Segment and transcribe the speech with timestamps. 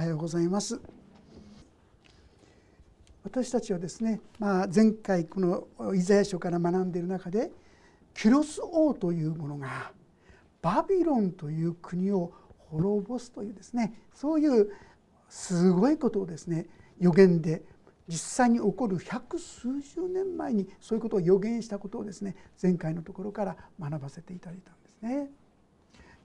[0.00, 0.80] はようございます
[3.22, 7.50] 私たちはですね、まあ、前回このイザヤ書から学んでいる中で
[8.14, 9.92] キュロス王というものが
[10.62, 12.32] バビロンという国を
[12.70, 14.70] 滅ぼすというですねそういう
[15.28, 16.64] すごいことをですね
[16.98, 17.60] 予言で
[18.08, 25.30] 実際に起こる百数十年前にそういうことを予言したことをですね前回のところから学ばせていただいたんですね。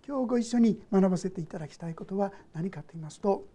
[0.08, 3.48] 今日ご一緒に学ばせていただきたいことは何かと言いますと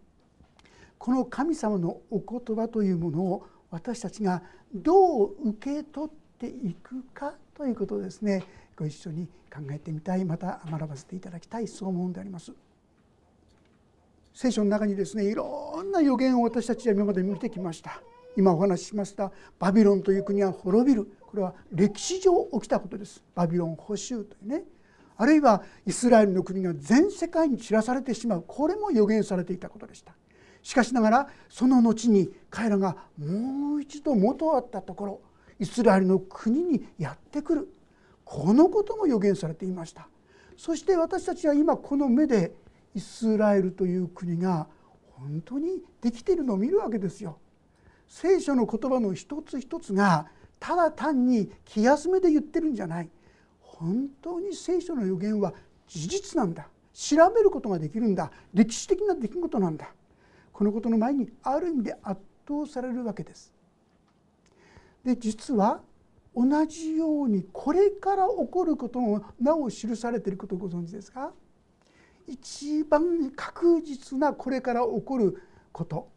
[1.01, 4.43] この神様のお言葉というものを私たちが
[4.75, 8.45] どう受け取っていくかということをですね。
[8.77, 10.27] ご一緒に考えてみたい。
[10.27, 12.53] また学ばせていただきたいそう思うんであります。
[14.35, 18.03] 聖書の中にですねいろんな予言を私たちは今まで見てきました。
[18.37, 21.11] 今お話ししましたバビロンという国は滅びる。
[21.23, 23.25] これは歴史上起きたことです。
[23.35, 24.65] バビロン捕囚というね。
[25.17, 28.45] あるいはイスラエルの国が全世界に散らされてしまう。
[28.47, 30.15] これも予言されていたことでした。
[30.63, 35.21] しかしながらその後に彼らがもう一度元あったところ
[35.59, 37.69] イスラエルの国にやってくる。
[38.25, 40.09] このことも予言されていました。
[40.57, 42.55] そして私たちは今この目で
[42.95, 44.69] イスラエルという国が
[45.11, 47.39] 本当にできているのを見るわけですよ。
[48.09, 50.27] 聖書の言葉の一つ一つが
[50.59, 53.11] ただ単に気休めで言ってるんじゃない。
[53.61, 55.53] 本当に聖書の予言は
[55.87, 56.69] 事実なんだ。
[56.93, 58.31] 調べることができるんだ。
[58.55, 59.93] 歴史的な出来事なんだ。
[60.61, 63.51] このことの前にある意味で圧倒されるわけです。
[65.03, 65.81] で実は
[66.37, 71.33] 同じようにこれから起こることもなお記されていることをご存知ですか？
[72.27, 75.43] 一番確実なこれから起こる
[75.73, 76.11] こと。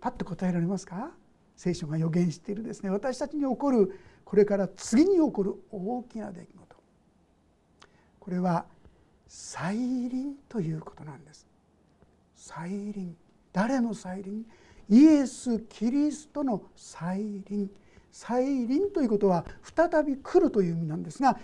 [0.00, 1.10] パッと答えられますか？
[1.56, 2.90] 聖書が予言しているですね。
[2.90, 6.76] 私たちに起こるこれから次に起こる大きな出来事。
[8.20, 8.66] これは
[9.26, 11.48] 再臨ということなんです。
[12.36, 13.16] 再臨。
[13.52, 14.44] 誰の再臨？
[14.88, 17.70] イエス・キリストの再臨。
[18.10, 21.38] 再臨ということは再び来るという意味なんですが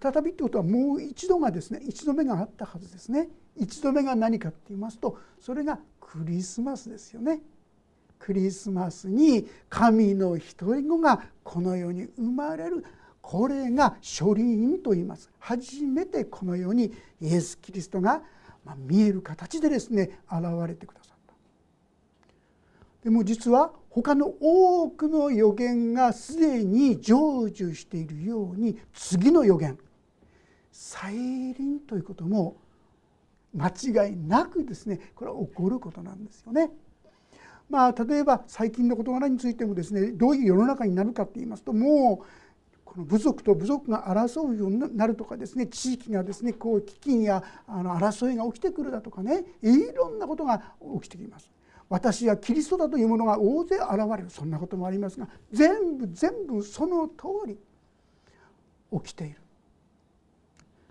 [0.00, 3.28] 再びってことはもう一度がですね一度目があったはずですね。
[3.56, 7.40] 一度目が何かって言いますとそれがクリスマスですよね。
[8.18, 12.84] クリスマスに神の独り子がこの世に生まれる。
[13.20, 15.30] これが初輪と言います。
[15.38, 18.22] 初めてこの世にイエス・キリストが
[18.76, 21.03] 見える形でですね現れてくださ
[23.04, 27.12] でも実は他の多くの予言がすでに成
[27.48, 29.78] 就しているように次の予言
[30.72, 32.56] 再臨ということも
[33.54, 36.70] 間違いなくですねこれは起こることなんですよね。
[37.70, 42.26] まあ、例えば最近の事柄についてもですねどういう世の中になるかっていいますともう
[42.84, 51.50] この部族と部族が争うようになるとかですね地域がですねこう飢饉やあの争いが起きてくるだとかねいろんなことが起きてきます。
[51.94, 53.84] 私はキリストだというものが大勢現
[54.16, 54.28] れる。
[54.28, 57.56] そんなこともありますが全部全部その通り
[58.92, 59.36] 起きている。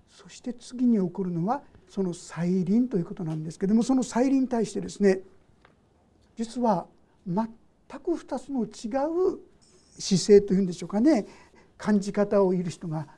[0.10, 5.20] そして次に起こるのはその再臨ということなんですけどもその再臨に対してですね
[6.38, 6.86] 実は
[7.28, 7.48] 全
[8.00, 9.04] く2つの違
[9.34, 9.40] う
[10.00, 11.26] 姿勢というんでしょうかね。
[11.78, 13.10] 感じ方をいる人が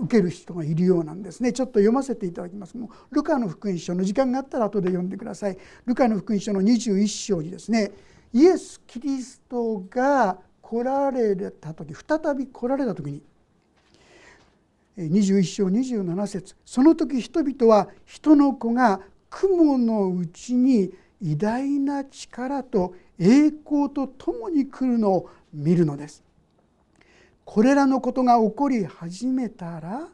[0.00, 1.52] 受ける人がいるようなんですね。
[1.52, 2.76] ちょっと読ませていただきます。
[2.76, 5.58] もうルカの福音書の時間があったら後で読んでください。
[5.86, 7.92] ルカの福音書の21章にですね
[8.32, 13.22] イエス・キリストが来られた時再び来られた時に
[14.96, 19.00] 21章27節その時人々は人の子が
[19.30, 26.22] 雲のうちに偉大な力と栄光とともに来るのを見るのです。
[27.52, 30.06] これらのことが起こり始めたら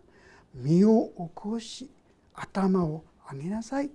[0.54, 1.90] 身を起こし
[2.32, 3.90] 頭を上げなさい。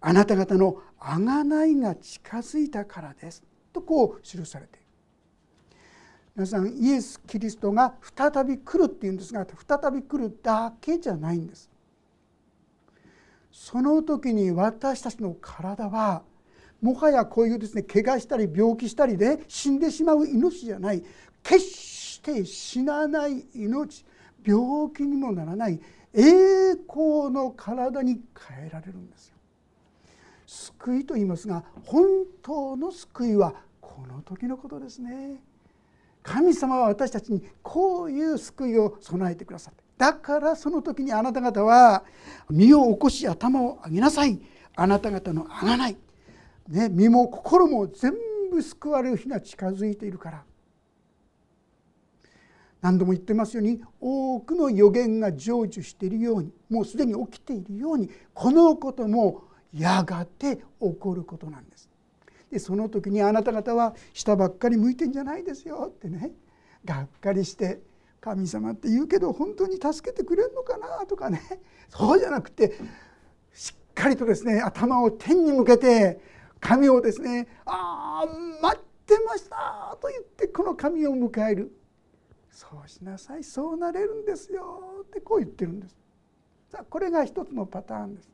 [0.00, 3.44] あなた方の贖いが近づいたからです。
[3.72, 4.86] とこう記されている。
[6.34, 11.70] 皆さんイエス・キリストが再び来るっていうんですが再び来るだけじゃないんです。
[13.52, 16.24] その時に私たちの体は
[16.80, 21.04] もはやこういうですね怪我したり病気したりで死んでしまう命じゃない。
[21.44, 21.91] 決
[22.22, 24.04] して死なない命
[24.46, 25.80] 病気にもならない
[26.14, 29.36] 栄光の体に変えられるんですよ。
[30.46, 32.04] 救いと言いますが本
[32.42, 35.42] 当の救いはこの時のことですね。
[36.22, 42.04] 神様は私たちにこういう救いを備えてくださってだからその時にあなた方は
[42.48, 44.40] 身を起こし頭を上げなさい
[44.76, 45.96] あなた方のあがない、
[46.68, 48.12] ね、身も心も全
[48.52, 50.44] 部救われる日が近づいているから
[52.82, 60.62] 何度も言ってますように多くの予言が成就しているようにもうすでに起きているようにこのこともやがて起
[60.98, 61.88] こることなんです。
[62.50, 66.32] でその時にあなた方は下ばっかり向いてんじゃないですよってね。
[66.84, 67.80] がっかりして
[68.20, 71.40] 神様って言うけど本当に助けてくれるのかなとかね。
[71.88, 72.72] そうじゃなくて
[73.54, 76.20] しっかりとですね頭を天に向けて
[76.58, 81.72] 神をですね「ああ待ってました」と言ってこの神を迎える。
[82.70, 85.96] そうしなさいそうなれるんですよってこう言ってるんです。
[86.70, 88.30] さあこれが一つのパターンです。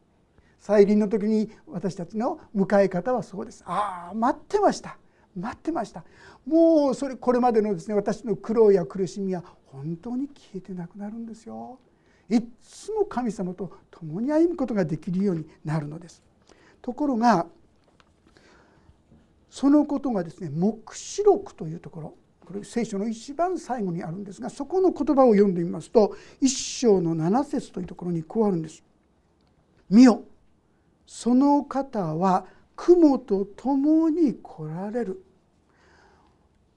[0.59, 3.65] 再臨の時に私たちの迎え方はそうです。
[3.67, 4.99] ああ待ってました
[5.35, 6.05] 待ってました
[6.47, 11.79] もうそれこれまでのですね私の苦労や苦しみは本当に消えてなくなるんですよ。
[12.29, 16.23] いつも神様と共に歩むことができるようになるのです。
[16.83, 17.47] ところが
[19.49, 22.15] そのことがですね黙示録というところ
[22.49, 28.83] これ聖書の一番最後にあるんですがそこの言葉を読んでみますと一章の7節というところにこうあるんです。
[29.91, 30.23] 見よ
[31.07, 35.23] その方は雲と共に来られる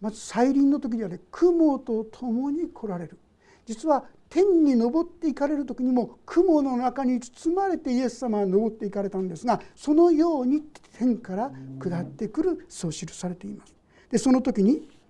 [0.01, 3.17] まず再臨の時にはね雲と共に来られる
[3.65, 10.63] 実は天に昇っていかれる時にも雲の中に包まれてイエス様は昇っていかれたんですがそのように
[10.97, 13.73] 天から下ってくるそう記されています。
[14.09, 15.00] でその時に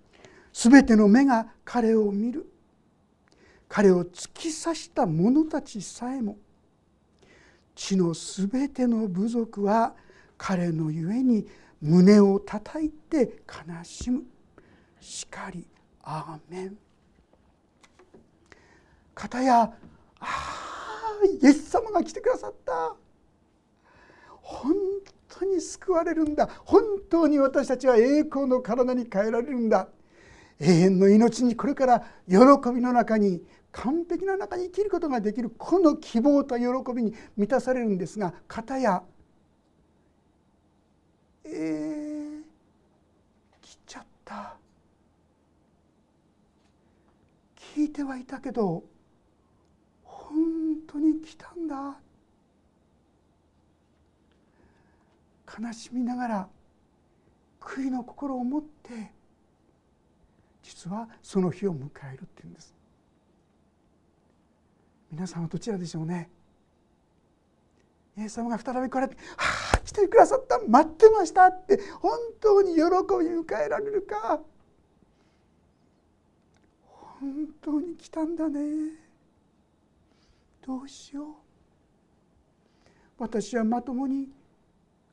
[0.53, 2.47] 全ての目が彼を見る。
[3.67, 6.37] 彼を突き刺した者たちさえも。
[7.73, 9.95] 地のすべての部族は
[10.37, 11.47] 彼のゆえに
[11.81, 14.23] 胸をたたいて悲しむ。
[14.99, 15.65] しかり
[16.03, 16.77] アーメン。
[19.15, 19.71] 片やあ
[20.19, 22.95] あイエス様が来てくださった。
[24.41, 24.73] 本
[25.29, 26.49] 当に救われるんだ。
[26.65, 29.87] 本当に私たちは栄光の体に変えられるんだ。
[30.61, 31.99] 永遠の命にこれから
[32.29, 32.37] 喜
[32.73, 33.41] びの中に
[33.71, 36.65] 完璧な中に生きることができるこの希望と喜
[36.95, 39.01] びに満たされるんですが片や
[41.43, 42.41] えー、
[43.61, 44.55] 来ちゃった。
[47.75, 48.83] 聞いてはいたけど
[50.03, 50.35] 本
[50.87, 51.99] 当に来たんだ。
[55.59, 56.47] 悲しみながら
[57.59, 59.11] 悔いの心を持って
[60.71, 62.73] 実はその日を迎えるっていうんです。
[65.11, 66.29] 皆さんはどちらでしょうね。
[68.17, 70.59] イエス様が再び来られて「はあ来てくださった。
[70.59, 74.41] 待ってました」って本当に喜び迎えられるか。
[76.85, 78.95] 本当に来たんだね。
[80.61, 81.35] どうしよう。
[83.17, 84.29] 私はまともに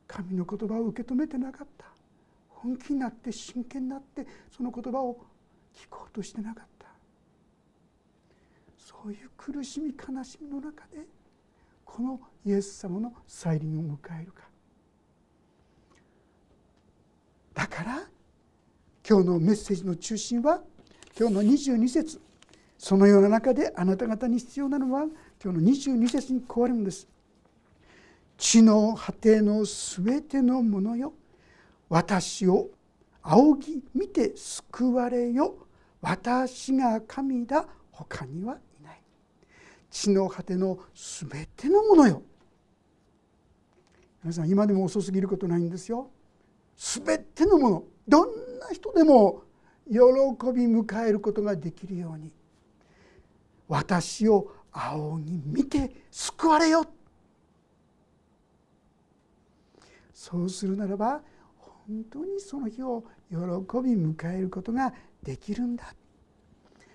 [0.07, 1.85] 神の言葉を受け止めてなかった。
[2.47, 5.19] 本気になって真剣になってその言葉を
[5.75, 6.87] 聞こうとしてなかった。
[8.77, 11.05] そういう苦しみ悲しみの中で
[11.85, 14.43] このイエス様の再臨を迎えるか。
[17.53, 18.09] だから
[19.07, 20.61] 今日のメッセージの中心は
[21.17, 22.21] 今日の22節。
[22.77, 25.03] そのような中であなた方に必要なのは
[25.43, 27.07] 今日の22節にこうあるんです。
[28.37, 31.13] 地の果てのすべてのものよ。
[31.89, 32.69] 私を
[33.29, 35.67] 仰ぎ見て救われよ。
[36.01, 37.67] 私が神だ。
[37.91, 39.01] 他にはいない。
[39.91, 42.23] 地の果てのすべてのものよ。
[44.23, 46.09] 皆さん今でも遅すぎることないんですよ。
[46.75, 47.83] すべてのもの。
[48.07, 49.43] どんな人でも
[49.85, 49.99] 喜
[50.51, 52.31] び迎えることができるように。
[53.67, 56.83] 私を仰ぎ見て救われよ。
[60.15, 61.21] そうするならば
[61.89, 64.93] 本当にその日を喜び迎えることが
[65.23, 65.95] できるんだ。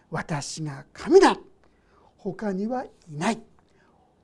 [0.08, 1.36] 私が神だ。
[2.16, 3.42] 他にはいない。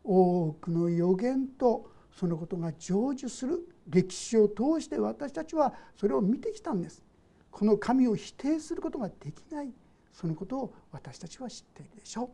[0.05, 7.03] 多くの予言とそのことが成就する歴史を通して私たちはそれを見てきたんです。
[7.51, 9.73] この神を否定することができない。
[10.13, 12.29] そのことを私たちは知っているでしょう。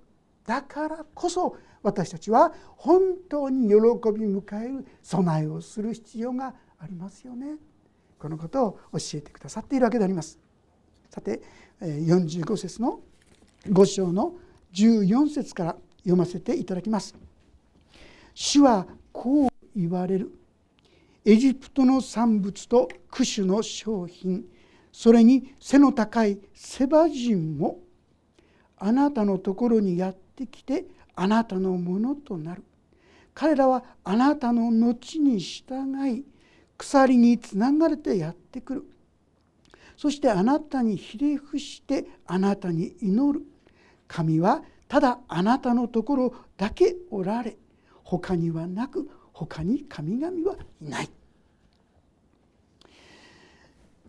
[0.47, 3.01] だからこそ私たちは本
[3.31, 4.87] 当に喜び迎える。
[5.03, 7.57] 備えをする必要がありますよね。
[8.27, 10.37] このことを教えてくださっているわけであります。
[11.11, 11.41] さて
[11.81, 12.99] 45節の
[13.69, 14.35] 5章の
[14.73, 17.15] 14節から読ませていただきます。
[18.35, 20.33] 主はこう言われる。
[21.25, 24.45] エジプトの産物とクシュの商品。
[24.91, 27.79] それに背の高いセバ人も。
[28.77, 32.65] あなたのところにやってきてあなたのものとなる。
[33.35, 36.25] 彼らはあなたの後に従い
[36.77, 38.85] 鎖につながれてやってくる。
[39.97, 43.45] そしてあなたにひれ伏してあなたに祈る。
[44.09, 47.57] 神はただあなたのところだけおられ。
[48.05, 51.11] 他にはなく他に神々はいない。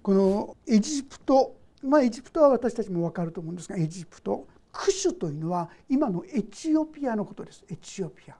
[0.03, 7.63] このエジプトまあエジプトは私たちも分かると思うんですがエジプトクシュというのは今のエチオピアのことです。
[7.69, 8.35] エチオピア。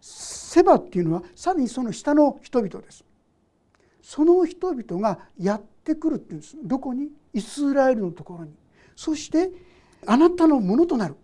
[0.00, 3.04] セバっていうのはさらにその下の人々です。
[4.04, 6.56] その人々がやってくるっていうんです。
[6.62, 7.08] どこに？
[7.32, 8.52] イスラエルのところに。
[8.94, 9.50] そして
[10.06, 11.16] あなたのものとなる。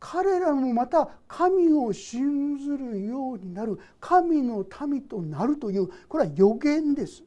[0.00, 3.78] 彼らもまた神を信ずるようになる。
[4.00, 7.22] 神の民となるというこれは予言です。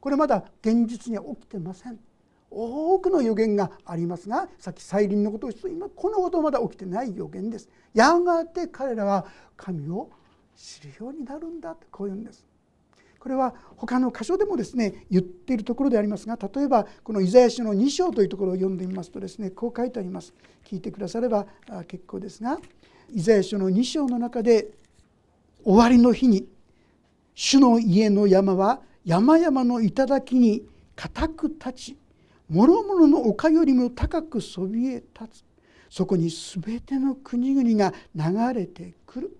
[0.00, 1.98] これまだ現実には起きてません。
[2.50, 7.70] 多くの予言がありますがさっき再臨のことをして今このことまだ起きてない予言です。
[7.94, 9.24] やがて彼らは
[9.56, 10.10] 神を
[10.54, 12.44] 知るようになるんだとこういうんです。
[13.18, 20.32] これは他の箇所でもですね言っているところでありますが例えばこのイザヤ書の2章というところを読んでみますとですねこう書いてあります。
[20.64, 21.46] 聞いてくだされば
[21.86, 22.58] 結構ですが
[23.12, 24.68] イザヤ書の2章の中で
[25.64, 26.46] 終わりの日に
[27.34, 30.62] 主の家の山は山々の頂に
[30.94, 31.96] 固く立ち
[32.50, 35.44] 諸々の丘よりも高くそびえ立つ。
[35.90, 39.36] そこに全ての国々が流れてくる。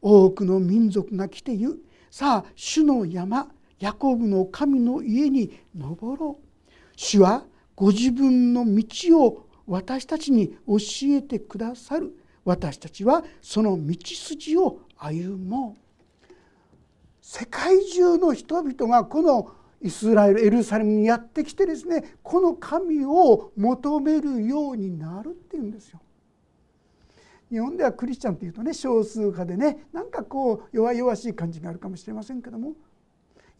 [0.00, 1.78] 多くの民族が来て言う。
[2.10, 3.48] さあ主の山
[3.80, 6.70] ヤコブの神の家に登ろう。
[6.96, 7.44] 主は
[7.76, 12.12] ご自分の道を私たちに教えてくださる。
[12.44, 16.32] 私たちはその道筋を歩もう。
[17.20, 26.00] 世界中の人々がこのイスラエルエルサレムにやってきてですねこの神を求めるようになるっていうんですよ。
[27.50, 32.74] 日本ではクリスチャンっていうとね少数派でねなんかこう弱々しい感じがあるかもしれませんけども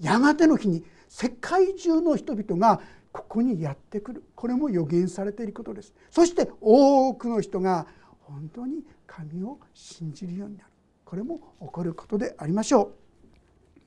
[0.00, 2.80] やがての日に世界中の人々が
[3.12, 4.24] ここにやってくる。
[4.34, 5.94] これも予言されていることです。
[6.10, 7.86] そして多くの人が
[8.20, 10.70] 本当に神を信じるようになる。
[11.04, 12.92] これも起こることでありましょ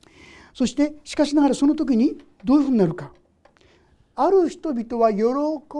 [0.05, 0.10] う。
[0.53, 3.13] そしてしかしながらその時にどういうふうになるか。
[4.15, 5.24] ある人々は喜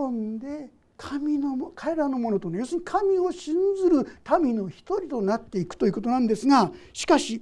[0.10, 0.70] んで
[1.02, 4.08] 神の彼らのものとね要するに神を信ずる
[4.40, 7.42] 民の一人となっていくということなんですがしかし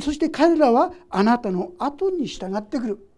[0.00, 3.08] そして彼らはあなたの後に従ってくる、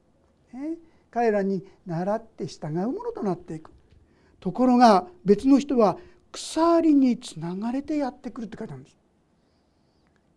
[0.53, 0.77] ね、
[1.09, 3.71] 彼らに倣って従うものとなっていく。
[4.41, 5.99] ところが別の人は
[6.33, 8.97] 鎖につながれてやってくるって書いてあるんです。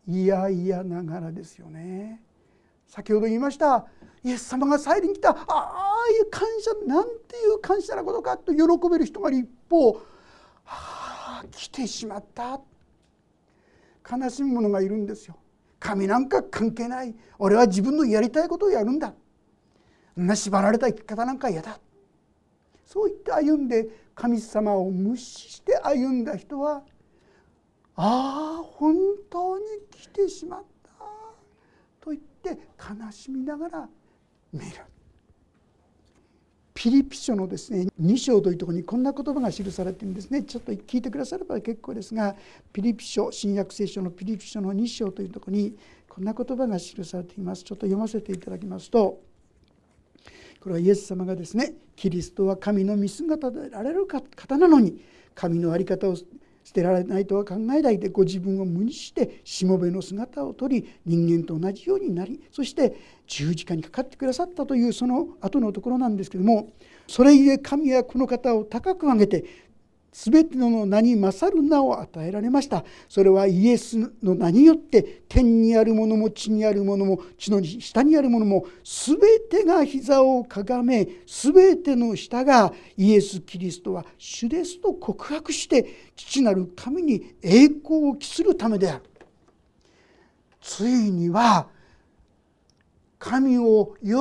[0.07, 2.21] いやいやながらですよね。
[2.93, 3.87] 先ほど言いました
[4.23, 9.99] イエス様が再臨来たああいう感謝なんていう感謝なことかと喜べる人が一方
[10.67, 12.61] ああ来てしまった。
[14.07, 15.37] 悲しむ者がいるんですよ。
[15.79, 17.15] 神なんか関係ない。
[17.39, 19.15] 俺は自分のやりたいことをやるんだ。
[20.15, 21.79] な縛られた生き方なんか嫌だ。
[22.85, 26.83] そう言って歩んで神様を無視して歩んだ人は
[27.95, 28.95] ああ本
[29.31, 30.72] 当に来てしまった。
[32.51, 33.89] って悲しみながら
[34.51, 34.65] 見る。
[36.73, 40.43] ピリピ書のですね2章というところにこんな言葉が記されているんですね。
[40.43, 42.35] ちょっと聞いてくだされば結構ですが
[42.73, 45.77] ピリピ書新約聖書のピリピ書の2章というところに
[46.09, 47.63] こんな言葉が記されています。
[47.63, 49.21] ちょっと読ませていただきますと
[50.59, 54.99] これはイエス様がですねキリストは神の見姿であられる方なのに
[55.35, 56.15] 神の在り方を
[56.63, 62.95] 捨てられないとは考えないでご自分を無にしてしもべの姿をとり人間と同じようになりそして
[63.27, 66.69] 十字架にかかってくださったというその後のところなんですけども
[67.07, 69.45] それゆえ神はこの方を高く上げて
[70.13, 72.85] 全ての名に勝る名を与えられました。
[73.09, 79.17] それはイエスの名によって天にあるものも地にあるものも地の下にあるものも全
[79.49, 89.03] てが膝をかがめ全ての下がイエス・キリストは主ですと告白して父なる神に栄光を期するためである。
[90.61, 91.67] ついには
[93.19, 94.11] 神を喜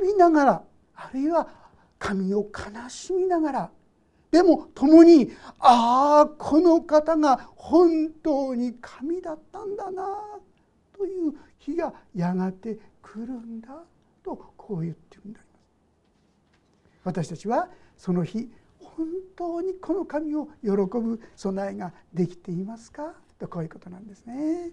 [0.00, 0.62] びながら
[0.94, 1.48] あるいは
[1.98, 3.70] 神を悲しみながら
[4.30, 10.04] でも共にああこの方が本当に神だったんだな
[10.96, 13.68] という日がやがて来るんだ
[14.22, 15.60] とこう言ってるんであります。
[17.02, 19.06] 私たちはその日本
[19.36, 24.70] 当にこの神を喜ぶ備えができていますかとこういうことなんですね。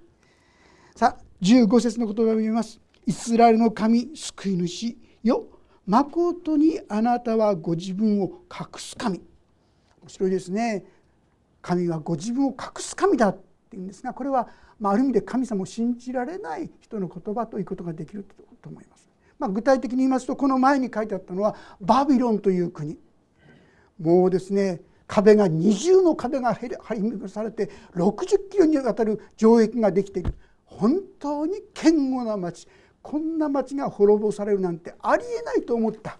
[0.96, 2.80] さあ15節の言葉を読みます。
[3.06, 5.46] イスラエルの神救い主よ
[5.86, 9.22] まことにあなたはご自分を隠す神
[10.08, 10.86] 面白いですね。
[11.62, 13.42] 神はご自分を隠す神だって
[13.74, 14.48] 言うんですがこれは、
[14.80, 18.26] まあ、ある意味で神様を信じられない人の言葉ということができる
[18.62, 19.10] と思います。
[19.38, 22.98] まあ、具体的に言いますとこの前に書いてあったのはバビロンという国。
[24.00, 30.34] もうですね壁が二重の壁が張り巡らされて60キロにわたる城壁ができている。
[30.64, 32.68] 本当に堅固な町。
[33.02, 36.18] こんな町が滅ぼされるなんてありえないと思った。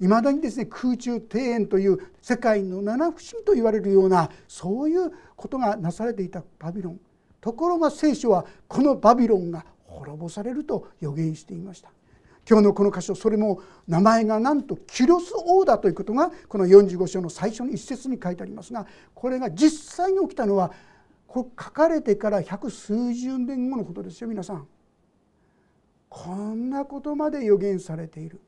[0.00, 7.00] いまだにですね空中庭園という世界の七不思議と言われるようなそういうことがなされていたバビロン
[7.40, 11.90] ところが聖書はこのバビロンが滅ぼされると予言していました
[12.48, 20.72] 今日のこの箇所それも名前がなんとキュロス王だということがこの45章の最初の一節に書いてありますがこれが実際に起きたのは
[21.26, 24.66] これ書かれてから百数十年後のことですよ皆さん。
[26.08, 28.40] こんなことまで予言されている。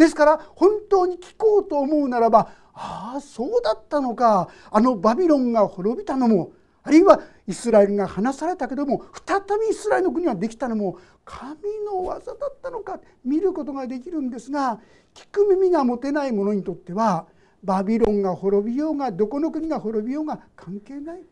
[0.00, 4.48] ですから本当に聞こうと思うならばああそうだったのか。
[4.70, 6.52] あのバビロンが滅びたのも
[6.82, 14.80] あるいはイスラエルが離されたけども再びイスラエルの国ができたのも神の技だったのか見ることができるんですが
[15.12, 17.26] 聞く耳が持てない者にとっては
[17.62, 21.22] バビロンが滅びようがどこの国が滅びようが関係ない。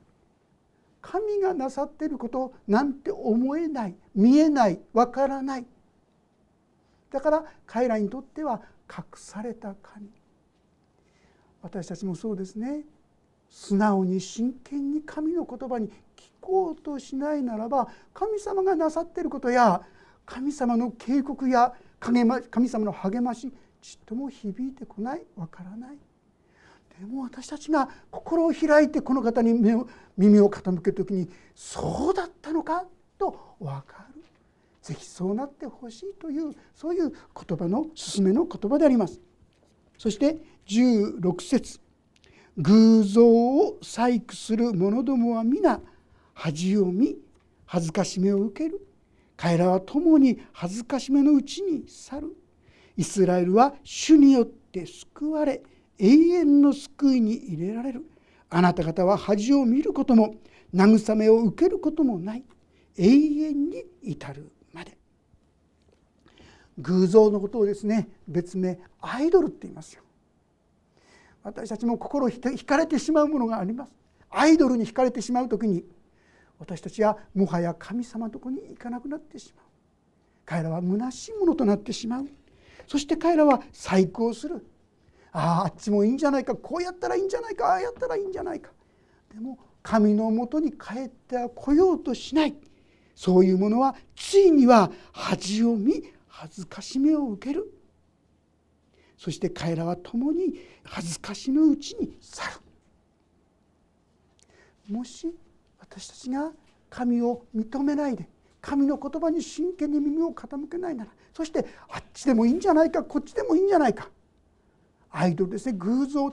[1.01, 5.67] 神がなさっていることなんて思えない見えないわからない。
[7.11, 8.61] だから彼らにとっては
[8.91, 10.09] 隠された神。
[11.63, 12.85] 私たちもそうですね。
[13.49, 15.93] 素直に真剣に神の言葉に聞
[16.41, 19.83] こうとしないならば神様がなさっていることや
[20.27, 23.51] 神様の警告や神様の励まし
[23.81, 25.23] ちっとも響いてこない。
[25.37, 25.99] わからない。
[27.01, 29.53] でも私たちが心を開いてこの方に
[30.17, 32.85] 耳を傾ける時にそうだったのか
[33.19, 34.08] と分かる
[34.89, 39.21] ぜひそうなってほしいというそういう言葉の勧めの言葉であります。
[39.99, 41.79] そして16節。
[42.57, 45.83] 偶像を細工する者どもは皆
[46.33, 47.17] 恥を見
[47.67, 48.81] 恥ずかしめを受ける。
[49.37, 52.35] 彼らは共に恥ずかしめのうちに去る。
[52.97, 55.63] イスラエルは主によって救われ
[55.99, 58.07] 永遠の救いに入れられる。
[58.49, 60.37] あなた方は恥を見ることも
[60.75, 62.45] 慰めを受けることもない。
[62.97, 64.51] 永遠に至る。
[66.79, 70.03] 偶像のことをですね別名アイドルって言いますよ。
[71.43, 73.93] 私たちも心惹かれてしまうものがあります。
[74.31, 75.85] アイドルに惹かれてしまう時に
[76.59, 79.65] 私たちはもはや神様のとこに行かなくなってしまう。
[80.45, 82.29] 彼らは虚しいものとなってしまう。
[82.87, 84.67] そして彼らは細工をする。
[85.33, 86.55] あああっちもいいんじゃないか。
[86.55, 87.69] こうやったらいいんじゃないか。
[87.69, 88.71] ああやったらいいんじゃないか。
[89.33, 92.55] でも神のもとに帰っては来ようとしない。
[93.15, 96.03] そういうものはついには恥を見
[96.41, 97.69] 恥ずかしめを受ける。
[99.17, 102.53] そして彼らは共に恥ずかしのうちに去る。
[104.95, 105.35] もし
[105.81, 106.53] 私たちが
[106.89, 108.29] 神を認めないで
[108.61, 114.09] 神の言葉に真剣に耳を傾けないならそしてあっちでもいいんじゃないかこっちでもいいんじゃないか。
[115.11, 116.33] アイドルですね偶像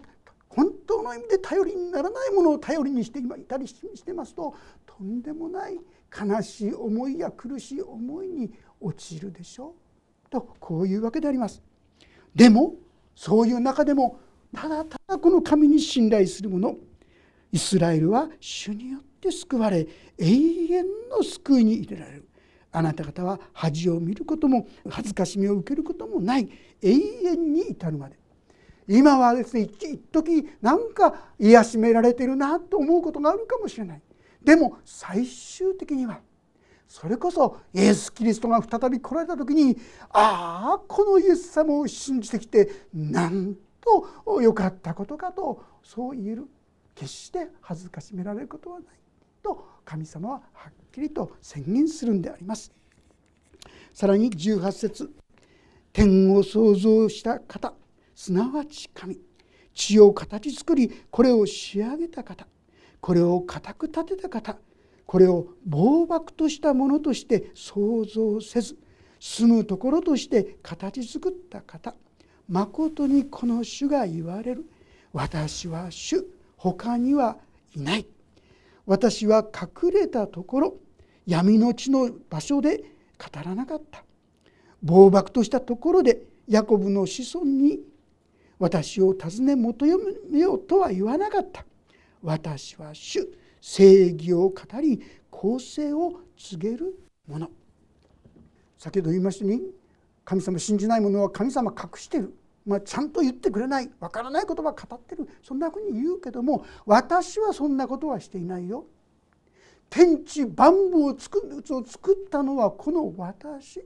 [0.49, 5.79] 本当の意味で頼りにならないものを頼りにしていたりしてますととんでもない
[6.15, 9.85] 悲しい思いや苦しい思いに陥るでしょう。
[10.36, 11.62] とこういうわけであります。
[12.34, 12.76] でも
[13.15, 14.19] そういう中でも
[14.54, 16.76] ただただこの神に信頼する者
[17.52, 22.28] イスラエルは主によって救われ永遠の救いに入れられる。
[22.71, 26.50] あなた方は恥を見ることも恥ずかしみを受けることもない
[26.82, 28.17] 永遠に至るまで。
[28.88, 34.02] 今はですね一時なんか癒しめられてるなと思うことがあるかもしれない。
[34.43, 36.19] でも最終的には
[36.88, 39.78] それこそイエス・キリストが再び来られた時に
[40.10, 46.48] ああこのイエス様を信じてきてなんと良かったことかとそう言える
[46.93, 48.86] 決して恥ずかしめられることはない
[49.43, 52.71] と神様ははっきりと宣言するんであります。
[53.93, 55.15] さらに18節
[55.93, 57.74] 天を創造した方
[58.13, 59.17] すなわち神
[59.74, 62.45] 地を形作りこれを仕上げた方
[63.00, 64.58] これを固く立てた方
[65.15, 68.78] これを暴漠としたものとして想像せず
[69.17, 71.95] 住むところとして形作った方
[72.49, 74.65] まことにこの主が言われる。
[75.13, 76.25] 私は主
[76.58, 77.38] 他には
[77.73, 78.06] いない。
[78.86, 80.75] 私は隠れたところ
[81.25, 82.80] 闇の地の場所で
[83.17, 84.04] 語らなかった。
[84.84, 87.80] 暴漠としたところでヤコブの子孫に
[88.60, 89.86] 私を尋ね求
[90.30, 91.65] めようとは言わなかった。
[92.21, 93.25] 私は主
[93.67, 95.01] 正義を語り
[95.32, 97.49] 公正を告げるもの。
[98.78, 99.62] 先ほど言いましたように
[100.23, 103.89] 神様信じない者は神様隠してる、まあ、ちゃんと言ってくれない。
[103.99, 105.28] わからない言葉語ってる。
[105.41, 108.86] そんなふうに言うけども私はそんなことはしていないよ。
[109.89, 113.84] 天地万物を作ったのはこの私。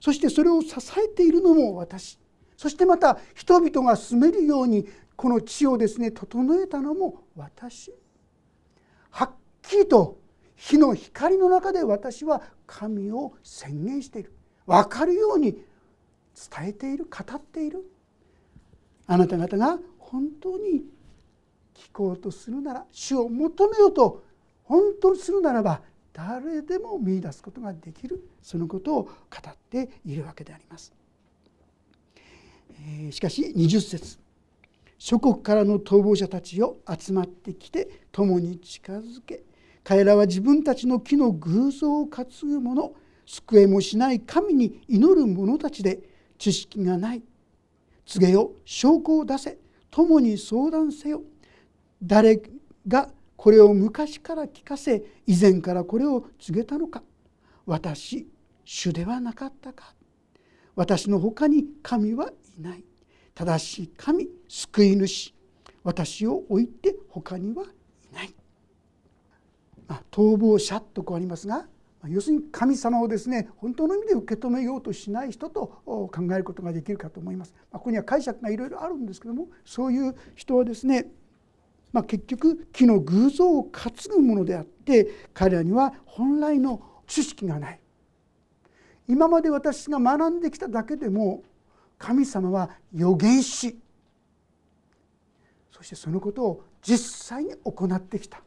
[0.00, 2.20] そしてそれを支えているのも私。
[2.56, 7.92] そしてまた人々が住めるようにこの地をですね整えたのも私。
[9.10, 9.30] はっ
[9.62, 10.18] きりと
[10.56, 14.32] 火の光の中で私は神を宣言している。
[14.66, 17.84] 分かるように伝えている語っている。
[19.06, 20.84] あなた方が本当に
[21.74, 24.22] 聞こうとするなら主を求めようと
[24.62, 28.28] 本当にするならば誰でも見いだすことができる。
[28.40, 29.10] そのことを語
[29.50, 30.92] っているわけであります。
[33.10, 34.19] しかし20節。
[35.00, 39.42] 諸国からの逃亡者たちを集まってきて共に近づけ。
[39.82, 42.92] 彼らは自分たちの木の偶像を担ぐ者
[43.24, 46.00] 救えもしない神に祈る者たちで
[46.36, 47.22] 知識がない。
[48.04, 49.58] 告げよ証拠を出せ。
[49.90, 51.22] 共に相談せよ。
[52.02, 52.42] 誰
[52.86, 57.02] がこれを昔から聞かせ以前からこれを告げたのか。
[57.64, 58.28] 私
[58.66, 59.94] 主ではなかったか。
[60.76, 62.84] 私の他に神はいない。
[63.40, 65.32] 正しい神救い主
[65.82, 68.34] 私を置いて他にはいない、
[69.88, 71.64] まあ、逃亡者とこうありますが
[72.04, 77.54] 要するに神様をですね本当の意味で受け止めようとしない人と考えることができるかと思います。
[77.72, 81.06] まあ、ここには解釈がいろいろあるんですけどもそういう人はですね、
[81.92, 87.80] まあ、結局木の偶像を担ぐものであって彼らには本来の知識がない。
[89.08, 91.42] 今まで私が学んできただけでも
[92.00, 93.78] 神様は預言し
[95.70, 98.42] そしてそのことを実際に行ってきた。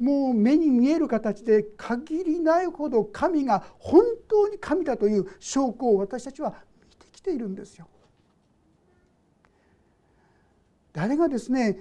[0.00, 7.88] もう目に見える形で限りないほど神が本当に神だという証拠を私たちは見てきているんですよ。
[10.92, 11.78] 誰がですね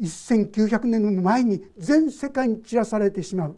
[0.00, 3.56] 1900年前に全世界に散らされてしまう。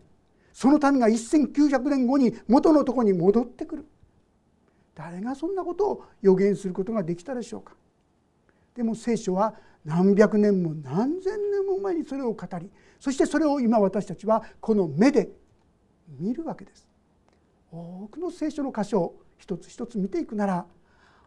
[0.53, 3.87] その民が1900年後に元のとこに戻ってくる。
[4.99, 7.73] 誰がそんなことを予言することができたでしょうか？
[8.75, 15.29] でも聖書は何百年も何千年も前にそれを語りそしてそれを今私たちはこの目で
[16.19, 16.85] 見るわけです
[17.71, 20.67] 多くの聖書の箇所を一つ一つ見ていくなら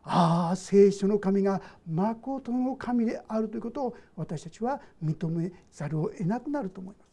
[0.03, 7.07] ああ聖書の神がまことの神であるということを私たちは認めざるを得なくなると思います。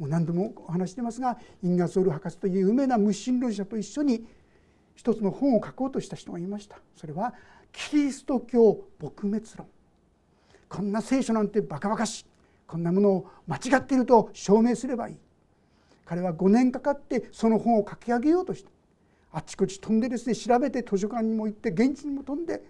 [0.00, 4.26] もう何度もお話してますがインガソール博士という有名な無神論者と一緒に
[4.96, 6.78] 一つの本を書こうとした人がいました。
[6.96, 7.34] それは
[7.72, 9.66] キリスト教撲滅論。
[10.68, 12.26] こんな聖書なんてバカバカしい。
[12.66, 15.16] こんなものを間違っていると証明すればいい。
[16.04, 18.70] 彼は5年かかってその本を書き上げようとした。
[19.32, 22.62] あちこち飛んでですね調べて図書館にも行って現地にも飛んで。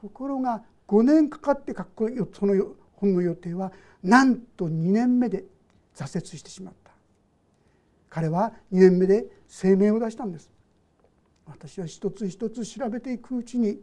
[0.00, 2.54] ところが5年かかって書くその
[2.94, 5.44] 本の予定はなんと2年目で
[5.94, 6.92] 挫折してしまった。
[8.08, 10.51] 彼は2年目で声明を出したんです。
[11.46, 13.80] 私は一つ一つ調べていくうちに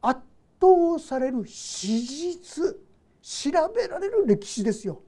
[0.00, 0.20] 圧
[0.60, 2.76] 倒される史実
[3.22, 5.02] 調べられる歴史ですよ。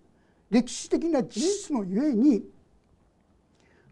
[0.51, 2.45] 歴史的な事実のゆえに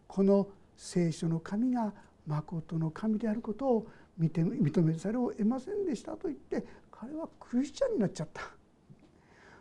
[0.06, 1.92] この聖書の神が
[2.26, 3.86] 誠の神であることを
[4.18, 8.42] 認めざるを得ませんでしたと言って彼はクリスチャンになっちゃった。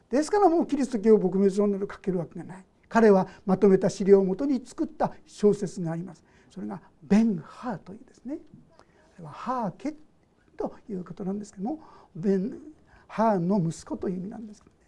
[0.10, 2.66] ですからもうキリスト教を撲滅論など書けるわけがない。
[2.90, 6.24] 彼はまとめた資料をもとに作った小説があります。
[6.50, 8.40] それがベン・ハーというですね。
[8.80, 9.94] あれはハーケ
[10.58, 11.80] ということなんですけども
[12.16, 12.60] ベン・
[13.08, 14.82] ハーの息子という意味なんですけどね。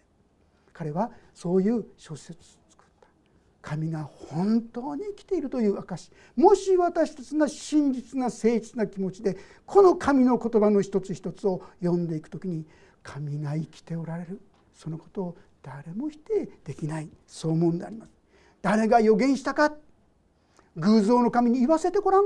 [0.72, 2.34] 彼はそういう小説を
[2.70, 3.08] 作った。
[3.60, 12.66] 神が本当に生きているという証もし私たちが真実な誠実な気持ちでこの神の言葉の一つ一つを読んでいく時に
[13.02, 14.40] 神が生きておられる。
[14.74, 17.08] そのことを誰も否定できない。
[17.26, 18.12] そう思うんであります。
[18.62, 19.74] 誰が予言したか。
[20.76, 22.24] 偶像の神に言わせてごらん。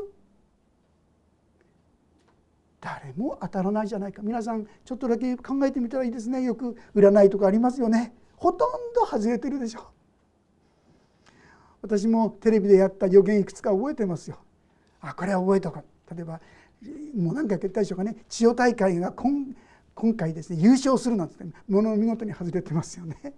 [2.81, 4.23] 誰も当たらないじゃないか。
[4.23, 6.43] 皆さんちょっとだけ考えてみたらいいですね。
[6.43, 8.15] よく占いとかありますよね。
[8.37, 9.91] ほとんど外れてるでしょ。
[11.83, 14.39] 私もテレビでやった予言いくつか覚えてますよ。
[15.01, 15.83] あこれは覚えたか
[16.15, 16.41] 例えば
[17.17, 18.17] もう何回か言ったでしょうかね。
[18.29, 19.47] 千代大会が今
[19.95, 23.35] 今回ですね優勝するなんてもの見事に外れてますよね。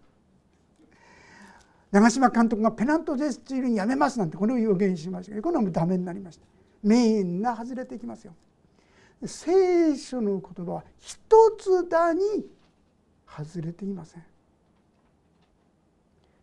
[1.90, 5.32] 長嶋監督がペナントでスチールにやめますなんてこれを予言しました。
[5.32, 6.46] けどこれはもうダメになりました。
[6.82, 8.34] みんな外れていきますよ。
[9.24, 11.18] 聖書の言葉は一
[11.58, 12.46] つだに
[13.26, 14.24] 外れていません。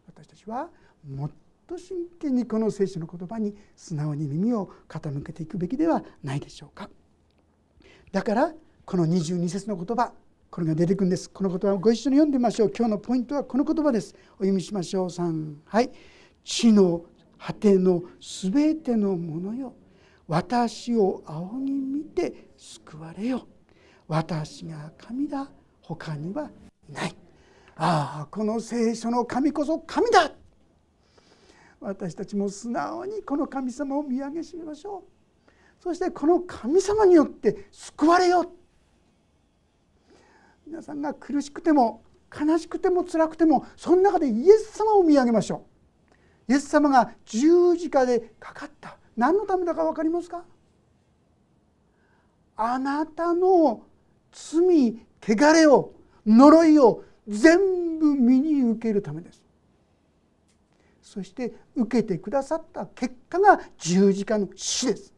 [0.07, 0.69] 私たちは
[1.07, 1.31] もっ
[1.67, 6.89] と真剣にこの聖書の言葉に素直に耳を傾けていくべきではないでしょうか。
[8.11, 8.53] だから
[8.85, 10.11] この22節の言葉
[10.55, 11.29] これが出てくるんです。
[11.29, 12.73] この言葉をご一緒に読んでみましょう。
[12.73, 14.15] 今日のポイントはこの言葉です。
[14.35, 15.07] お読みしましょう。
[15.07, 15.91] 3はい。
[16.45, 17.03] 地の
[17.37, 19.73] 果てのすべてのものよ。
[20.29, 23.45] 私を仰ぎ見て救われよ。
[24.07, 25.51] 私が神だ。
[25.81, 26.49] 他には
[26.89, 27.15] いない。
[27.75, 30.31] ああこの聖書の神こそ神だ。
[31.81, 35.43] 私たちも素直にこの神様を見上げしめましょう。
[35.83, 38.39] そしてこの神様によって救われよ。
[38.43, 38.64] う
[40.65, 45.65] 皆さんが苦しくても悲しくても辛くてもその中でイエス様を見上げましょ
[46.47, 46.51] う。
[46.51, 48.97] イエス様が十字架でかかった。
[49.15, 50.43] 何のためだか分かりますか？
[52.57, 53.83] あなたの
[54.31, 55.93] 罪汚れを
[56.25, 59.43] 呪いを全部身に受けるためです。
[61.01, 65.13] そして受けてくださった結果が十字架の死です。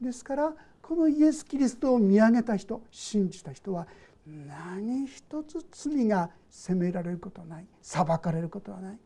[0.00, 0.54] ですから
[0.86, 3.88] このイエス・キリストを見上げた人信じた人は
[4.24, 7.66] 何一つ罪が責められることはない。
[7.82, 8.98] 裁かれることはない。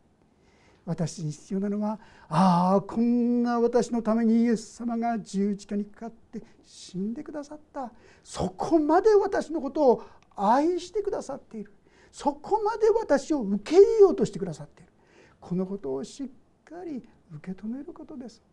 [0.85, 7.91] 私に必要なのはああこんな私のためにイエス様が十字架にかかって死んでくださった。
[8.23, 10.03] そこまで私のことを
[10.35, 11.73] 愛してくださっている。
[12.11, 14.91] そこまで私を受け入れようとしてくださっている。
[15.39, 16.27] このことをしっ
[16.63, 17.03] かり
[17.37, 18.43] 受け止めることです。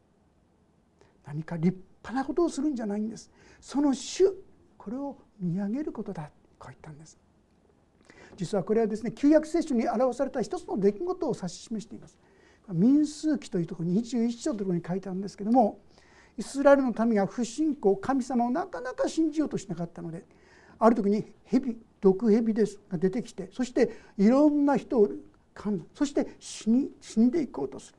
[1.28, 3.30] 何か立派なことをするんじゃないんです。
[3.60, 4.24] その主
[4.78, 6.30] これを見上げることだ。
[6.58, 7.18] こう言ったんです。
[8.36, 12.16] 実はこれはですね旧約聖書に表された一つの出来事を指し示しています。
[12.72, 15.80] 民数記というところに21章というところに書いてあるんですけども
[16.36, 20.24] イスラエルの民が不信仰神様をなかなか信じようとしなかったので
[20.78, 25.08] ある時に蛇毒蛇ですが出てきてそしていろんな人を
[25.54, 27.97] 噛むそして死に死んでいこうとする。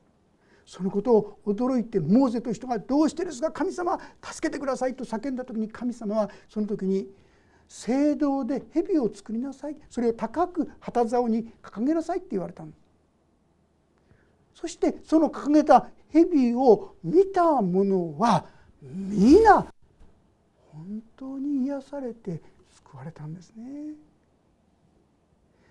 [0.70, 7.10] そのことを驚いてモーゼという人が「どうしてですか神様助けてください」と叫んだ時に神様はその時に
[7.66, 9.76] 聖堂で蛇を作りなさい。
[9.90, 12.70] それを高く旗竿に掲げなさいって言われたの。
[14.54, 18.46] そしてその掲げた蛇を見た者は
[18.80, 19.66] 皆
[20.70, 23.96] 本当に癒されて救われたんですね。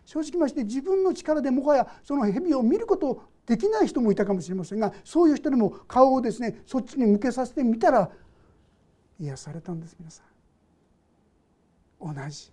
[0.04, 8.12] 正直まして自分の力でもはやその蛇を見ることできない人もいたかもしれませんがそういう人でも顔をですねそっちに向けさせてみたら
[9.20, 10.22] 癒されたんです皆さ
[12.00, 12.14] ん。
[12.14, 12.52] 同じ。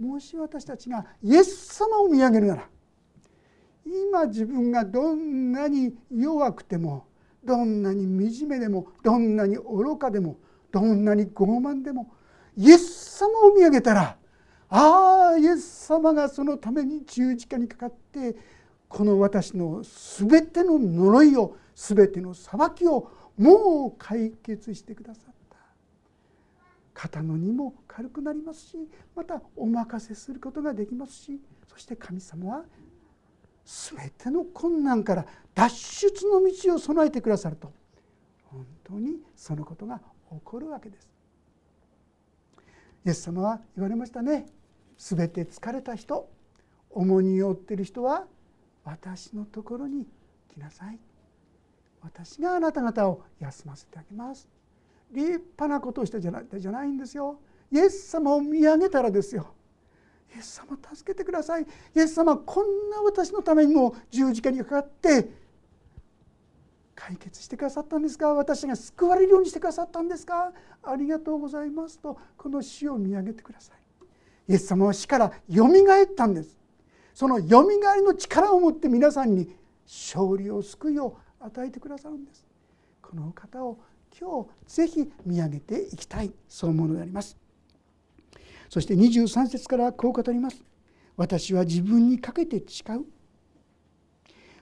[0.00, 2.68] もし私たちがイエス様を見上げるなら
[3.84, 7.06] 今自分がどんなに弱くても
[7.44, 10.38] どんなに惨めでもどんなに愚かでも
[10.72, 12.10] どんなに傲慢でも
[12.56, 14.16] イエス様を見上げたら
[14.70, 18.34] ああイエス様がそのために十字架にかかって
[18.92, 25.56] この私の全ての呪いを全ての裁きをもう解決してくださった。
[26.92, 28.76] 肩の荷も軽くなりますし
[29.16, 32.64] またお任せすることができますしそして神様は
[33.64, 37.72] 全ての困難から脱出の道を備えてくださると。
[38.44, 41.08] 本当にそのことが起こるわけです。
[43.06, 44.44] イエス様は言われましたね。
[44.98, 46.28] 全て疲れた人
[46.90, 48.26] 重荷を負っている人は
[48.84, 50.06] 私のところに
[50.52, 50.98] 来なさい。
[52.02, 54.48] 私があなた方を休ませてあげます。
[55.12, 57.38] 立派なことをしたじゃないじゃないんですよ。
[57.70, 59.54] イエス様を見上げたらですよ。
[60.34, 61.62] イエス様助けてください。
[61.62, 61.66] イ
[62.00, 65.30] エス様こんな私のためにも十字架にかかって
[66.94, 68.32] 解決してくださったんですか？
[68.34, 70.52] 私が救われるようにしてくださったんですか？
[70.82, 73.76] ありがとうございますとこの死を見上げてください。
[74.48, 76.58] イエス様は死からよみがえったんです。
[77.14, 79.54] そのよみがえりの力を持って皆さんに
[79.86, 82.46] 勝利を救いを与えてくださるんです。
[83.00, 83.78] この方を
[84.18, 86.32] 今日ぜひ見上げていきたい。
[86.48, 87.36] そう思うのであります。
[88.68, 90.64] そして23節からこう語ります。
[91.16, 93.04] 私は自分にかけて誓う。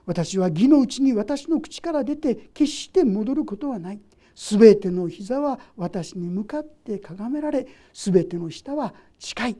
[0.05, 4.01] 私は義のうちに私の口から出て決して戻ることはない。
[4.35, 9.57] すべての膝は私に向かってかがめられすべての舌は近い。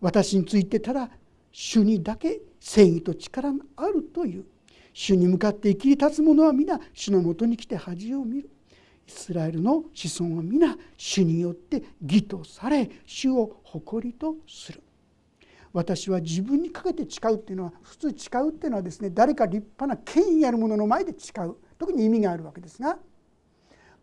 [0.00, 1.10] 私についてただ
[1.52, 4.44] 主にだけ正義と力があるという。
[4.92, 8.50] 主に向かって生き立つ者は皆主のもとに来て恥を見る。
[9.06, 14.82] イスラエルの子孫は皆主によって義とされ主を誇りとする。
[15.72, 21.56] 私は自分にかけて誓うっていうのは普通誓うっていうのはですね誰か立派な権威あるもの前で誓う。
[21.78, 22.98] 時に意味があるわけですが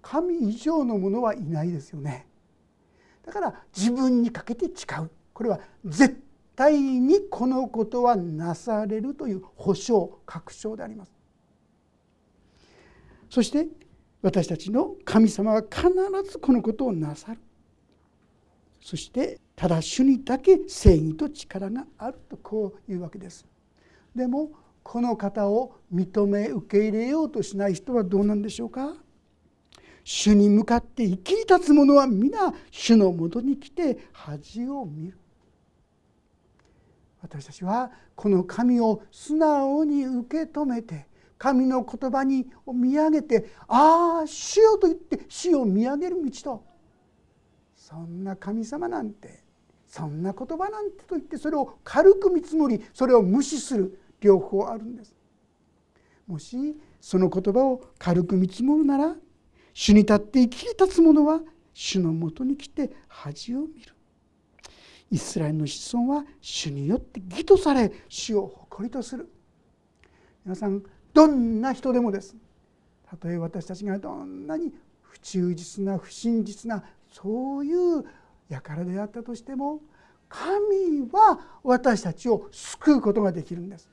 [0.01, 2.27] 神以上のものはいないですよね。
[3.25, 5.11] だから自分にかけて誓う。
[5.33, 6.26] これは絶対
[6.57, 11.11] 対にこのことはなされるという保証確証であります。
[13.29, 13.67] そして
[14.23, 15.87] 私たちの神様は必
[16.29, 17.39] ずこのことをなさる。
[18.81, 23.45] そしてただ主にだけ正義と力があるとこういうわけです。
[24.15, 24.49] でも
[24.81, 28.95] この方を認め受け入れようとしない人はどうなんでしょうか。
[30.03, 35.19] 主に向かって生きり立つ者は皆主のもとに来て恥を見る。
[37.27, 46.63] 私たちはこの神を素直に受け止めて神の言葉に見上げて「ああ主よ」と言って死を見上げる道と
[47.75, 49.43] そんな神様なんて
[49.85, 55.13] そんな言葉なんてと言ってそれを軽く見積もりそれを無視する両方あるんです。
[56.25, 59.15] もしその言葉を軽く見積もるなら
[59.73, 61.41] 主に立って生き立つ者は
[61.73, 63.96] 主のもとに来て恥を見る
[65.09, 69.29] イスラエルの子孫は主によって義とされ主を誇りとする。
[70.45, 72.35] 皆さんどんな人でもです。
[73.09, 78.03] たとえ私たちがどんなに不忠実な不真実なそういう
[78.49, 79.81] 輩であったとしても
[80.29, 83.89] 神は私たちを救うことができるんです。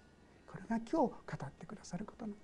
[0.51, 1.13] これが今日語
[1.47, 2.35] ってくださることな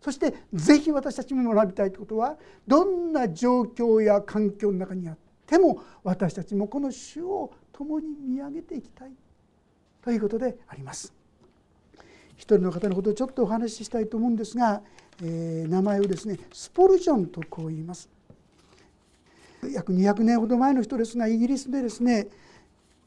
[0.00, 2.36] そしてぜひ私たちも学びたいということは
[2.66, 9.10] どんな状況や環境の中にあっても私たちもこの主を共に見上げていきたい
[10.02, 11.12] ということであります。
[12.36, 14.82] 一人の方のことをちょっとお話ししたいと思うんですが、
[15.22, 18.08] えー、名前をですねスポルジョンとこう言います。
[19.72, 22.28] 約200年ほど前の人ですがイギリスでですね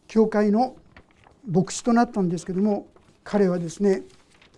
[0.08, 0.76] 教会の
[1.48, 2.88] 牧師となったんですけども
[3.24, 4.04] 彼はですね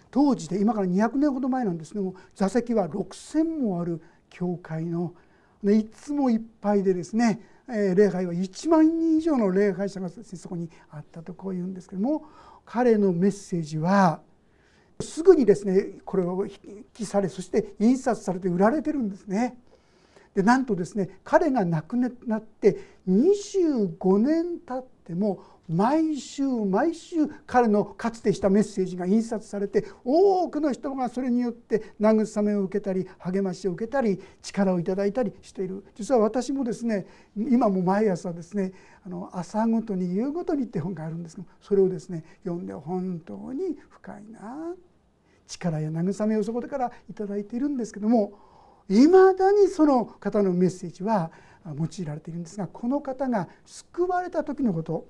[0.09, 5.13] 当時で今から200年ほど前なんですけども座席は6,000もある教会の
[5.63, 7.41] いつもいっぱいでですね
[7.71, 12.25] 礼拝は1万人以上の礼拝者がそこにあったとこういうんですけども
[12.65, 14.21] 彼のメッセージは
[14.99, 19.57] すぐにですねこれを引きされそして印刷されて売られてるんですね。
[20.35, 35.85] でなんとですね彼が亡くなって25年経っても毎週毎週彼のかつてしたメッセージが印刷されて多くの人がそれによって慰めを受けたり励ましを受けたり力をいただいたりしている。
[35.95, 37.05] 実は私もですね
[37.37, 38.73] 今も毎朝ですね
[39.05, 44.75] あの朝ごとに夕ごとにって本があるんですけどそれをですね読んで本当に深いな。
[45.47, 48.33] 力や慰めをそこでから頂いているんですけども
[48.89, 51.31] いまだにその方のメッセージは
[51.65, 55.07] 用いられているんですがこの方が救われた時のこと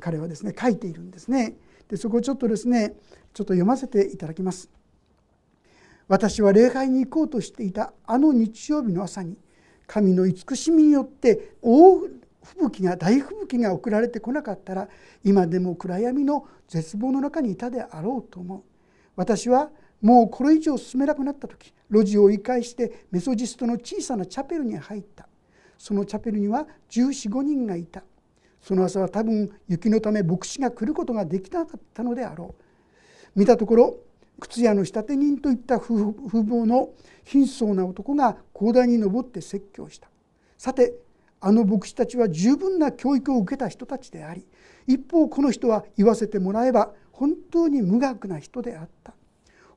[0.00, 1.56] 彼はですね書いているんですね。
[1.88, 2.94] でそこをちょっとですね
[3.32, 4.70] ちょっと読ませていただきます。
[6.08, 9.36] 私は礼拝に行こうとしていたあの日曜日の朝に
[9.86, 12.10] 神の慈しみによって大吹
[12.62, 14.88] 雪が大吹雪が送られてこなかったら
[15.24, 18.62] 今でも暗闇の絶望の中にいたであろうと思う
[19.14, 25.28] 私はもうこれ以上進めなくなった時路地を折り返してメソジストの小さなチャペルに入った。
[25.76, 28.04] そのチャペルには1415人がいた。
[28.60, 33.38] その朝は多分雪のため牧師が来ることができなかったのであろう。
[33.38, 33.96] 見たところ
[34.38, 36.90] 靴屋の仕立て人といった風貌の
[37.24, 40.08] 貧相な男が広大に登って説教した。
[40.56, 40.94] さて
[41.40, 44.44] あの牧師たちは十分な教育を受けた人たちであり
[44.86, 49.14] 一方この人は言わせてもらえば本当に無学な人であった。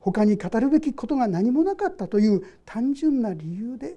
[0.04, 3.96] 他に語るべきことが何もなかったという単純な理由で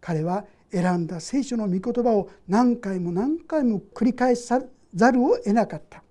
[0.00, 4.60] 彼は選んだ聖書の御言葉を何回も何回も繰り返さ
[4.92, 6.02] ざるを得なかった。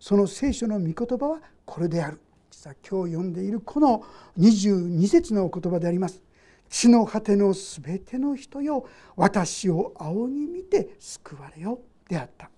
[0.00, 2.18] その聖書の御言葉はこれである。
[2.50, 4.04] 実は今日読んでいるこの
[4.36, 6.20] 22節のお言葉であります。
[6.68, 11.78] 地の果てのすべての人よ私を仰ぎ見て救われよ
[12.08, 12.50] であった。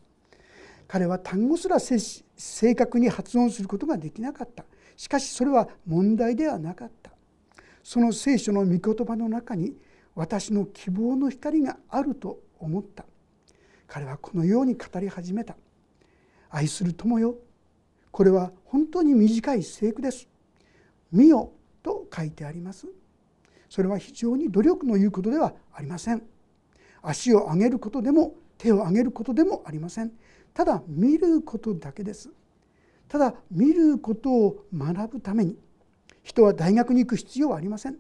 [0.89, 4.65] 彼は単語すら正確に発音することができなかった。
[4.97, 7.11] しかしそれは問題ではなかった。
[7.83, 9.77] その聖書の御言葉の中に
[10.15, 13.05] 私の希望の光があると思った。
[13.87, 15.57] 彼はこのように語り始めた。
[16.51, 17.37] 愛する友よ
[18.11, 20.29] これは本当に短い聖句です。
[21.11, 21.53] 見よ
[21.83, 22.87] と書いてあります。
[23.69, 26.23] それは非常に努力の言うことではありません。
[27.03, 30.13] 足を上げることでも手を上げることでもありません。
[30.55, 32.31] ただ見ることだけです。
[33.15, 35.57] ただ見ることを学ぶために
[36.25, 37.97] 人は大学に行く必要はありません。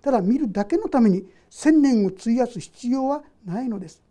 [0.00, 4.02] ただ見るだけのために千年を費やす必要はないのです。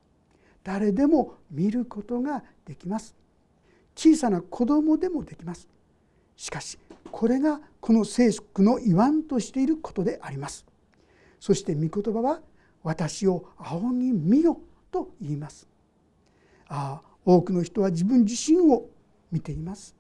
[0.63, 3.15] 誰でも見ることができます。
[3.95, 5.67] 小さな子供でもできます。
[6.35, 6.77] しかし
[7.11, 10.67] これがこの聖書の言わんとしていることであります。
[11.39, 12.41] そして御言葉は
[12.83, 14.59] 私を仰ぎ見よ
[14.91, 15.67] と言います。
[16.67, 18.87] ああ多くの人は自分自身を
[19.31, 19.95] 見ています。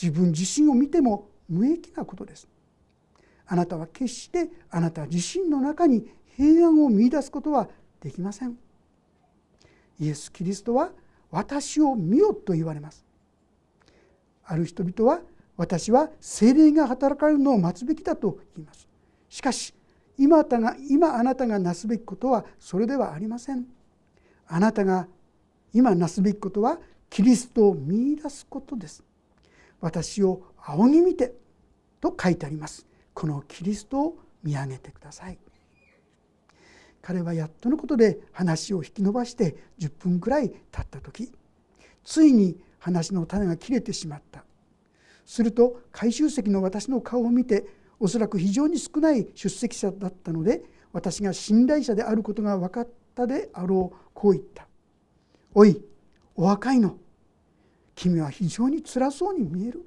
[0.00, 2.48] 自分自身を見ても無益なことです。
[3.46, 7.68] あなたは決してあなた自身の中に平安を見いだすことは
[8.00, 8.56] できません。
[10.00, 10.90] イエス・キリストは
[11.30, 13.04] 私を見よと言われます。
[14.44, 15.20] ある人々は
[15.56, 18.88] 私は精霊が働かれるのを待つべきだと言います。
[19.28, 19.74] しかし
[20.18, 23.66] 今あなたが今あなたがなすべきことはそれではありません。
[24.46, 25.06] あなたが
[25.72, 26.78] 今なすべきことは
[27.08, 29.02] キリストを見いだすことです。
[29.82, 31.34] 私を仰ぎ見て
[32.00, 32.86] と書いてあります。
[33.12, 35.38] このキリストを見上げてください。
[37.02, 41.32] 彼はやっとのことで話を引き伸ばして10分くらい経った時
[42.04, 44.44] ついに話の種が切れてしまった。
[45.26, 47.66] すると回収席の私の顔を見て
[47.98, 50.62] おそらく非常に少ない出席者だったので
[50.92, 54.66] 私が信頼者であることが分かったであろうこう言った
[55.54, 55.82] 「おい
[56.36, 56.96] お若いの。
[57.94, 59.84] 君は非常につらそうに見える」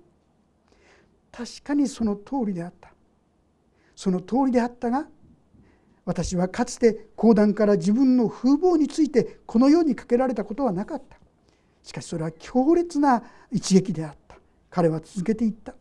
[1.32, 2.94] 確かにその通りであった。
[3.96, 5.08] その通りであったが
[6.04, 11.18] 私はかつて講談から自分の風貌についてこのようにかけられたことはなかった。
[11.82, 14.38] しかしそれは強烈な一撃であった。
[14.70, 15.76] 彼は続けていった。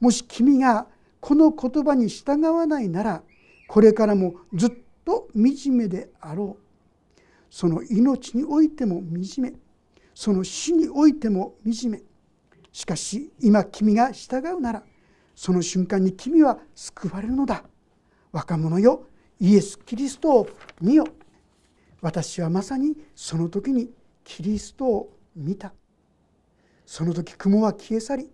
[0.00, 0.86] もし君が
[1.20, 3.22] この言葉に従わないなら
[3.68, 4.72] これからもずっ
[5.04, 7.20] と惨めであろう。
[7.50, 9.54] その命においても惨め。
[10.14, 12.02] その死においても惨め。
[12.72, 14.82] しかし今君が従うなら
[15.34, 17.64] その瞬間に君は救われるのだ。
[18.32, 19.06] 若者よ
[19.40, 20.48] イエス・キリストを
[20.80, 21.04] 見よ。
[22.00, 23.90] 私はまさにその時に
[24.22, 25.72] キリストを見た。
[26.86, 28.30] その時雲は消え去り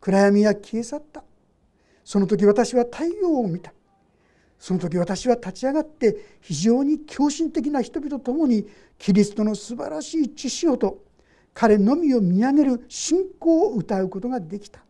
[0.00, 1.24] 暗闇は消え去った。
[2.04, 3.72] その時私は太陽を見た。
[4.58, 8.66] その時私は立ち上がって非常に狂信的な人々と共に
[8.98, 11.05] キリストの素晴らしい知識をと
[11.58, 14.80] 彼のみを見上げる信仰を歌うことができた。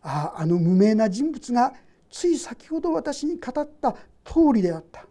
[0.00, 1.74] あああの無名な人物が
[2.08, 3.92] つい先ほど私に語った
[4.24, 5.04] 通りであった。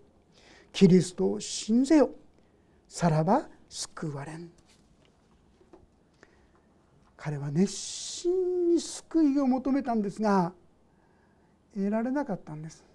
[0.71, 2.11] キリストを信ぜよ。
[2.88, 4.49] さらば救われん。
[7.17, 10.53] 彼は熱心に救いを求めたんですが
[11.75, 12.86] 得られなかったんです。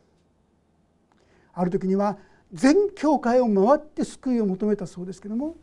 [1.52, 2.16] ある時には
[2.54, 5.56] 全教会を回って救いを求めたそうですけども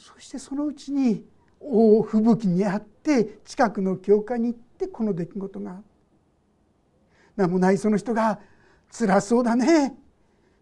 [0.00, 1.26] そしてそのうちに
[1.60, 5.82] 大吹雪にあって近くの教会に行ってこの出来事が
[7.36, 8.40] 名もないその人が
[8.90, 9.94] 「辛そうだね。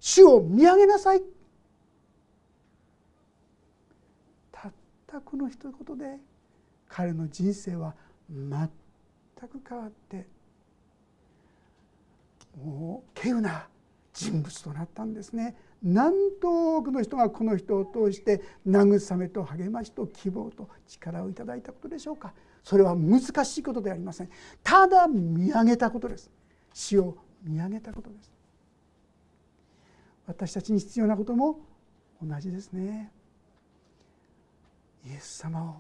[0.01, 1.23] 主を見上げなさい」
[4.51, 4.73] たっ
[5.07, 6.19] たこの一言で
[6.89, 7.95] 彼の人生は
[8.29, 8.69] 全
[9.49, 10.27] く変わって。
[12.57, 13.69] もう稀有な
[14.19, 15.55] 人物となったんですね。
[15.81, 16.13] 何
[16.43, 22.35] と多くの人がこの人を通して慰めと励ましと希望と力をいただいたことでしょうか。
[22.65, 24.31] それは難しいことではありません。
[24.65, 26.33] ただ見上げたことです。
[26.75, 28.33] 死を見上げたことです。
[30.27, 31.61] 私たちに必要なことも
[32.21, 33.13] 同じですね。
[35.07, 35.75] イエス様を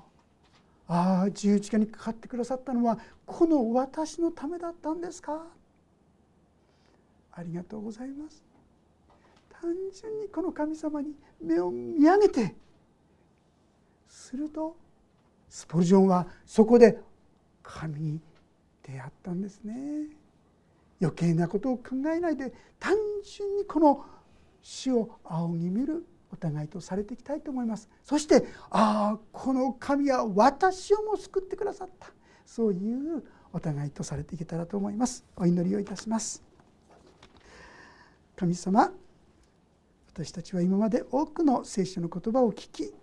[0.87, 5.45] ああ十字架にかかってくださったのはこの私のためだったんですか？
[7.39, 8.43] ありがとうございます。
[9.49, 12.55] 単純にこの神様に目を見上げて
[14.09, 14.77] すると
[15.49, 16.99] スポルジョンはそこで
[17.63, 18.21] 神に
[18.83, 19.75] 出会ったんですね。
[21.01, 24.05] 余計なことを考えないで単純にこの
[24.61, 27.89] 死を仰ぎ見るお互いとされていきたいと思います。
[28.03, 32.09] そしてああこの神は私をも救ってくださった。
[32.45, 33.23] そういう
[33.53, 35.25] お互いとされていけたらと思います。
[35.37, 36.48] お祈りをいたします。
[38.39, 38.93] 神様
[40.13, 42.95] 私たちは今まで多くの聖書の言葉を聞き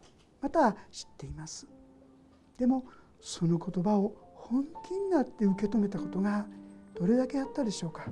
[0.42, 1.68] また知っています。
[2.58, 2.86] でも
[3.20, 6.46] その言葉を本気になって受け止めたことが
[6.98, 8.06] どれだけあったでしょうか。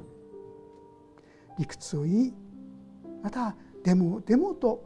[1.57, 2.34] 理屈を言い
[3.21, 3.55] また
[3.86, 4.84] でもでもと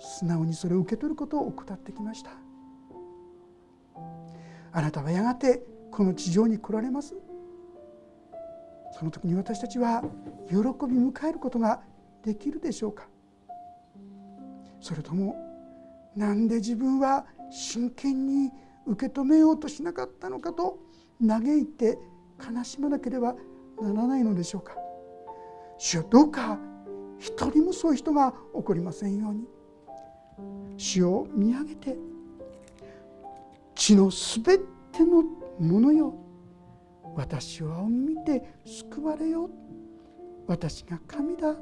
[0.00, 2.32] 素直にそれを受け取ることを怠ってきました。
[4.72, 5.62] あなたはやがて
[5.92, 7.14] この地上に来られます。
[8.98, 10.02] その時に私たちは
[10.48, 11.82] 喜び迎えることが
[12.24, 13.06] できるでしょうか？
[14.80, 15.36] それとも
[16.16, 18.50] なんで自分は真剣に
[18.86, 20.78] 受け止めようとしなかったのかと
[21.26, 21.98] 嘆いて
[22.40, 23.34] 悲しまなければ
[23.82, 24.74] ならないのでしょうか？
[25.76, 26.58] 主よどうか
[27.18, 29.44] 一人もそういう人が起こりませんように。
[30.78, 31.96] 主を見上げて
[33.74, 35.22] 地のすべての
[35.58, 36.14] ものよ
[37.16, 39.48] 私を見て救われよ。
[40.46, 41.56] 私が神だ。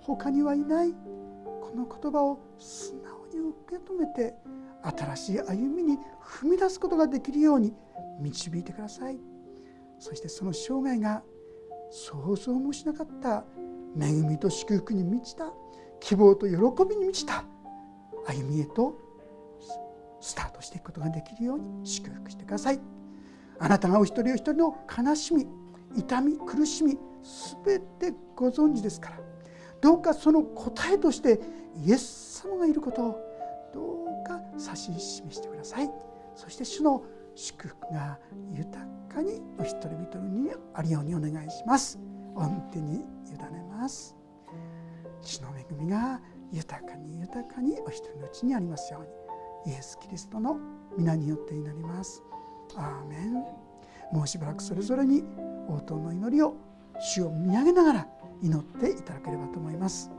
[0.00, 0.92] 他にはいない。
[0.92, 4.34] この言葉を素直に受け止めて
[4.82, 7.74] 新しい歩みに踏み出すことができるように
[8.20, 9.18] 導いてください。
[9.98, 11.22] そしてその生涯が
[11.90, 13.44] 想像もしなかった。
[13.98, 15.52] 恵みと祝福に満ちた。
[16.00, 16.54] 希望と喜
[16.88, 17.44] びに満ちた。
[18.26, 18.98] 歩みへと
[20.20, 22.97] スタートしていくことができるように祝福してください。
[23.60, 25.46] あなたがお一人お一人の悲しみ
[25.96, 26.98] 痛み苦しみ
[27.64, 29.20] 全てご存知ですから
[29.80, 31.40] どうかその答えとして
[31.84, 33.28] イエス様がいることを
[33.72, 35.90] どうか指し示してください。
[36.34, 37.02] そして主の
[37.34, 38.18] 祝福が
[38.52, 41.98] 豊かにお一人一人にあるようにお願いします。
[42.34, 44.16] 御手に委ねます。
[45.20, 46.20] 主の恵みが
[46.52, 49.00] 豊かに豊かにお一人のうちにありますよ
[49.64, 50.58] うにイエス・キリストの
[50.96, 52.22] 皆によって祈ります。
[52.76, 53.32] アーメン
[54.12, 55.22] もうしばらくそれぞれに
[55.68, 56.54] 応答の祈りを
[57.00, 58.08] 主を見上げながら
[58.42, 60.10] 祈っていただければと思います。